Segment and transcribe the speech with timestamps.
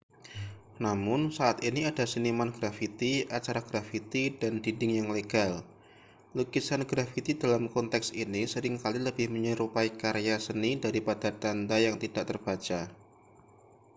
[0.85, 5.53] "namun saat ini ada seniman grafiti acara grafiti dan dinding yang legal.
[6.35, 12.23] lukisan grafiti dalam konteks ini sering kali lebih menyerupai karya seni daripada tanda yang tidak
[12.33, 12.81] terbaca.